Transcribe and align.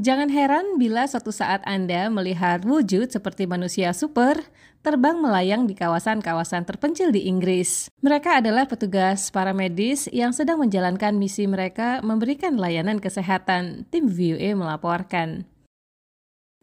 Jangan 0.00 0.32
heran 0.32 0.80
bila 0.80 1.04
suatu 1.04 1.28
saat 1.28 1.60
Anda 1.68 2.08
melihat 2.08 2.64
wujud 2.64 3.12
seperti 3.12 3.44
manusia 3.44 3.92
super 3.92 4.40
terbang 4.80 5.20
melayang 5.20 5.68
di 5.68 5.76
kawasan-kawasan 5.76 6.64
terpencil 6.64 7.12
di 7.12 7.28
Inggris. 7.28 7.92
Mereka 8.00 8.40
adalah 8.40 8.64
petugas 8.64 9.28
paramedis 9.28 10.08
yang 10.08 10.32
sedang 10.32 10.56
menjalankan 10.64 11.20
misi 11.20 11.44
mereka 11.44 12.00
memberikan 12.00 12.56
layanan 12.56 12.96
kesehatan, 12.96 13.84
tim 13.92 14.08
VOA 14.08 14.56
melaporkan. 14.56 15.44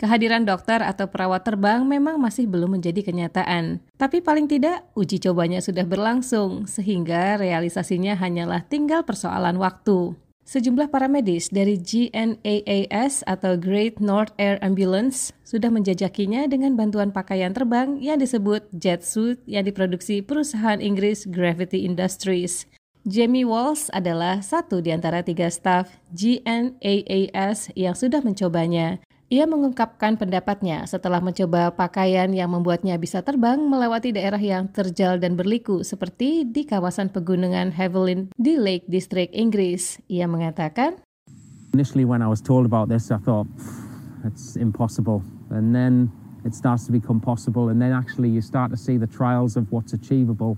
Kehadiran 0.00 0.48
dokter 0.48 0.80
atau 0.80 1.12
perawat 1.12 1.44
terbang 1.44 1.84
memang 1.84 2.16
masih 2.16 2.48
belum 2.48 2.80
menjadi 2.80 3.04
kenyataan, 3.12 3.84
tapi 4.00 4.24
paling 4.24 4.48
tidak 4.48 4.88
uji 4.96 5.20
cobanya 5.20 5.60
sudah 5.60 5.84
berlangsung, 5.84 6.64
sehingga 6.64 7.36
realisasinya 7.36 8.16
hanyalah 8.16 8.64
tinggal 8.64 9.04
persoalan 9.04 9.60
waktu. 9.60 10.16
Sejumlah 10.48 10.88
para 10.88 11.12
medis 11.12 11.52
dari 11.52 11.76
GNAAS 11.76 13.20
atau 13.28 13.60
Great 13.60 14.00
North 14.00 14.32
Air 14.40 14.56
Ambulance 14.64 15.28
sudah 15.44 15.68
menjajakinya 15.68 16.48
dengan 16.48 16.72
bantuan 16.72 17.12
pakaian 17.12 17.52
terbang 17.52 18.00
yang 18.00 18.16
disebut 18.16 18.64
jet 18.72 19.04
suit 19.04 19.36
yang 19.44 19.68
diproduksi 19.68 20.24
perusahaan 20.24 20.80
Inggris 20.80 21.28
Gravity 21.28 21.84
Industries. 21.84 22.64
Jamie 23.04 23.44
Walls 23.44 23.92
adalah 23.92 24.40
satu 24.40 24.80
di 24.80 24.88
antara 24.88 25.20
tiga 25.20 25.52
staf 25.52 26.00
GNAAS 26.16 27.68
yang 27.76 27.92
sudah 27.92 28.24
mencobanya. 28.24 29.04
Ia 29.28 29.44
mengungkapkan 29.44 30.16
pendapatnya 30.16 30.88
setelah 30.88 31.20
mencoba 31.20 31.68
pakaian 31.76 32.32
yang 32.32 32.48
membuatnya 32.48 32.96
bisa 32.96 33.20
terbang 33.20 33.60
melewati 33.60 34.16
daerah 34.16 34.40
yang 34.40 34.72
terjal 34.72 35.20
dan 35.20 35.36
berliku 35.36 35.84
seperti 35.84 36.48
di 36.48 36.64
kawasan 36.64 37.12
pegunungan 37.12 37.68
Havilland 37.68 38.32
di 38.40 38.56
Lake 38.56 38.88
District, 38.88 39.28
Inggris. 39.36 40.00
Ia 40.08 40.24
mengatakan, 40.24 40.96
Initially 41.76 42.08
when 42.08 42.24
I 42.24 42.28
was 42.32 42.40
told 42.40 42.64
about 42.64 42.88
this, 42.88 43.12
I 43.12 43.20
thought, 43.20 43.44
it's 44.24 44.56
impossible. 44.56 45.20
And 45.52 45.76
then 45.76 46.08
it 46.48 46.56
starts 46.56 46.88
to 46.88 46.92
become 46.96 47.20
possible. 47.20 47.68
And 47.68 47.76
then 47.76 47.92
actually 47.92 48.32
you 48.32 48.40
start 48.40 48.72
to 48.72 48.80
see 48.80 48.96
the 48.96 49.12
trials 49.12 49.60
of 49.60 49.68
what's 49.68 49.92
achievable. 49.92 50.56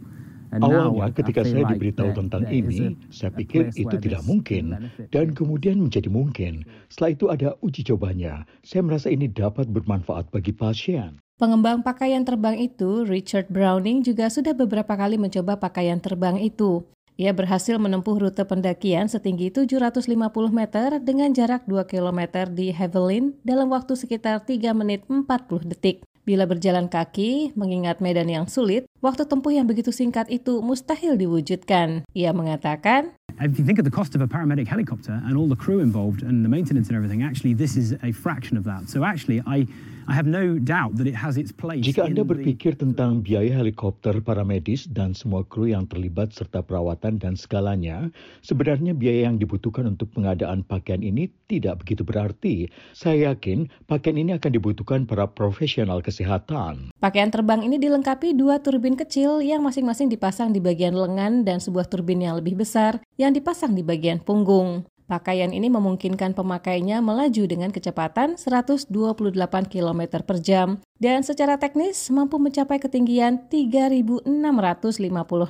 Awalnya 0.50 1.14
ketika 1.14 1.46
saya 1.46 1.62
diberitahu 1.70 2.10
tentang 2.10 2.42
ini, 2.50 2.98
saya 3.14 3.30
pikir 3.30 3.70
itu 3.78 3.96
tidak 4.02 4.26
mungkin, 4.26 4.90
dan 5.14 5.30
kemudian 5.30 5.78
menjadi 5.78 6.10
mungkin. 6.10 6.66
Setelah 6.90 7.10
itu 7.14 7.24
ada 7.30 7.48
uji 7.62 7.86
cobanya. 7.86 8.42
Saya 8.66 8.82
merasa 8.82 9.06
ini 9.14 9.30
dapat 9.30 9.70
bermanfaat 9.70 10.34
bagi 10.34 10.50
pasien. 10.50 11.22
Pengembang 11.38 11.80
pakaian 11.80 12.20
terbang 12.26 12.58
itu, 12.58 13.06
Richard 13.06 13.48
Browning, 13.48 14.04
juga 14.04 14.28
sudah 14.28 14.52
beberapa 14.52 14.92
kali 14.92 15.16
mencoba 15.16 15.56
pakaian 15.56 15.96
terbang 15.96 16.36
itu. 16.36 16.84
Ia 17.20 17.36
berhasil 17.36 17.76
menempuh 17.76 18.16
rute 18.16 18.44
pendakian 18.48 19.04
setinggi 19.04 19.52
750 19.52 20.08
meter 20.52 20.96
dengan 21.04 21.28
jarak 21.36 21.68
2 21.68 21.84
km 21.84 22.48
di 22.48 22.72
Havilland 22.72 23.36
dalam 23.44 23.68
waktu 23.68 23.92
sekitar 23.92 24.40
3 24.44 24.72
menit 24.72 25.04
40 25.04 25.28
detik. 25.68 26.00
Bila 26.30 26.46
berjalan 26.46 26.86
kaki, 26.86 27.58
mengingat 27.58 27.98
medan 27.98 28.30
yang 28.30 28.46
sulit, 28.46 28.86
waktu 29.02 29.26
tempuh 29.26 29.50
yang 29.50 29.66
begitu 29.66 29.90
singkat 29.90 30.30
itu 30.30 30.62
mustahil 30.62 31.18
diwujudkan. 31.18 32.06
Ia 32.14 32.30
mengatakan, 32.30 33.18
If 33.42 33.58
you 33.58 33.66
think 33.66 33.82
of 33.82 33.86
the 33.88 33.90
cost 33.90 34.14
of 34.14 34.22
a 34.22 34.30
paramedic 34.30 34.70
helicopter 34.70 35.18
and 35.26 35.34
all 35.34 35.50
the 35.50 35.58
crew 35.58 35.82
involved 35.82 36.22
and 36.22 36.46
the 36.46 36.52
maintenance 36.52 36.86
and 36.86 36.94
everything, 36.94 37.26
actually 37.26 37.50
this 37.50 37.74
is 37.74 37.98
a 38.06 38.14
fraction 38.14 38.54
of 38.54 38.62
that. 38.62 38.86
So 38.86 39.02
actually 39.02 39.42
I 39.42 39.66
I 40.10 40.18
have 40.18 40.26
no 40.26 40.58
doubt 40.58 40.98
that 40.98 41.06
it 41.06 41.14
has 41.14 41.38
its 41.38 41.54
place. 41.54 41.86
Jika 41.86 42.10
Anda 42.10 42.26
berpikir 42.26 42.74
tentang 42.74 43.22
biaya 43.22 43.54
helikopter 43.62 44.18
paramedis 44.18 44.90
dan 44.90 45.14
semua 45.14 45.46
kru 45.46 45.70
yang 45.70 45.86
terlibat 45.86 46.34
serta 46.34 46.66
perawatan 46.66 47.22
dan 47.22 47.38
segalanya, 47.38 48.10
sebenarnya 48.42 48.90
biaya 48.90 49.30
yang 49.30 49.38
dibutuhkan 49.38 49.86
untuk 49.86 50.10
pengadaan 50.10 50.66
pakaian 50.66 51.06
ini 51.06 51.30
tidak 51.46 51.86
begitu 51.86 52.02
berarti. 52.02 52.66
Saya 52.90 53.30
yakin 53.30 53.70
pakaian 53.86 54.18
ini 54.18 54.34
akan 54.34 54.50
dibutuhkan 54.50 55.06
para 55.06 55.30
profesional 55.30 56.02
kesehatan. 56.02 56.90
Pakaian 56.98 57.30
terbang 57.30 57.62
ini 57.62 57.78
dilengkapi 57.78 58.34
dua 58.34 58.58
turbin 58.58 58.98
kecil 58.98 59.38
yang 59.38 59.62
masing-masing 59.62 60.10
dipasang 60.10 60.50
di 60.50 60.58
bagian 60.58 60.98
lengan 60.98 61.46
dan 61.46 61.62
sebuah 61.62 61.86
turbin 61.86 62.18
yang 62.18 62.34
lebih 62.34 62.58
besar 62.58 62.98
yang 63.14 63.30
dipasang 63.30 63.78
di 63.78 63.86
bagian 63.86 64.18
punggung. 64.18 64.89
Pakaian 65.10 65.50
ini 65.50 65.66
memungkinkan 65.66 66.38
pemakainya 66.38 67.02
melaju 67.02 67.42
dengan 67.50 67.74
kecepatan 67.74 68.38
128 68.38 68.94
km 69.66 70.00
per 70.22 70.38
jam 70.38 70.78
dan 71.02 71.26
secara 71.26 71.58
teknis 71.58 71.98
mampu 72.14 72.38
mencapai 72.38 72.78
ketinggian 72.78 73.50
3.650 73.50 74.30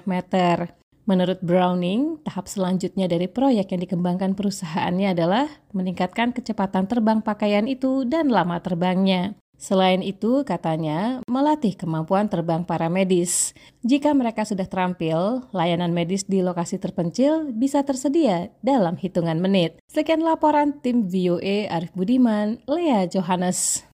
meter. 0.08 0.72
Menurut 1.04 1.44
Browning, 1.44 2.24
tahap 2.24 2.48
selanjutnya 2.48 3.04
dari 3.04 3.28
proyek 3.28 3.76
yang 3.76 3.84
dikembangkan 3.84 4.32
perusahaannya 4.32 5.12
adalah 5.12 5.44
meningkatkan 5.76 6.32
kecepatan 6.32 6.88
terbang 6.88 7.20
pakaian 7.20 7.68
itu 7.68 8.08
dan 8.08 8.32
lama 8.32 8.64
terbangnya. 8.64 9.36
Selain 9.60 10.00
itu, 10.00 10.40
katanya, 10.48 11.20
melatih 11.28 11.76
kemampuan 11.76 12.32
terbang 12.32 12.64
para 12.64 12.88
medis. 12.88 13.52
Jika 13.84 14.16
mereka 14.16 14.48
sudah 14.48 14.64
terampil, 14.64 15.44
layanan 15.52 15.92
medis 15.92 16.24
di 16.24 16.40
lokasi 16.40 16.80
terpencil 16.80 17.52
bisa 17.52 17.84
tersedia 17.84 18.48
dalam 18.64 18.96
hitungan 18.96 19.36
menit. 19.36 19.76
Sekian 19.84 20.24
laporan 20.24 20.80
tim 20.80 21.04
VOA 21.04 21.68
Arif 21.68 21.92
Budiman, 21.92 22.56
Lea 22.64 23.04
Johannes. 23.04 23.84